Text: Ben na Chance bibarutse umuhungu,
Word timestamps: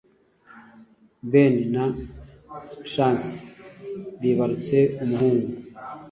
Ben 1.31 1.53
na 1.73 1.85
Chance 2.91 3.31
bibarutse 4.19 4.77
umuhungu, 5.03 5.49